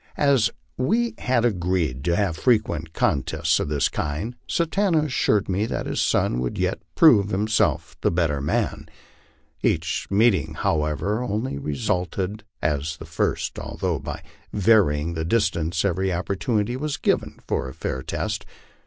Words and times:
As 0.17 0.49
we 0.77 1.13
had 1.19 1.45
agreed 1.45 2.03
to 2.05 2.15
have 2.15 2.35
frequent 2.35 2.91
contests 2.91 3.59
of 3.59 3.67
this 3.69 3.87
kind, 3.87 4.35
Satanta 4.47 4.97
assured 4.97 5.47
me 5.47 5.67
that 5.67 5.85
his 5.85 6.01
son 6.01 6.39
would 6.39 6.57
yet 6.57 6.81
prove 6.95 7.29
himself 7.29 7.95
the 8.01 8.09
better 8.09 8.41
man. 8.41 8.87
Each 9.61 10.07
meeting, 10.09 10.55
however, 10.55 11.21
only 11.21 11.59
resulted 11.59 12.43
as 12.63 12.97
the 12.97 13.05
first, 13.05 13.59
although 13.59 13.99
by 13.99 14.23
varying 14.51 15.13
the 15.13 15.23
distance 15.23 15.85
every 15.85 16.11
opportunity 16.11 16.75
was 16.75 16.97
given 16.97 17.37
for 17.47 17.69
a 17.69 17.73
fair 17.75 18.01
test. 18.01 18.43